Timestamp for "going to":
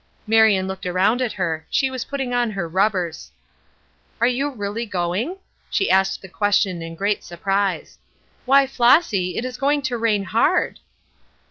9.57-9.99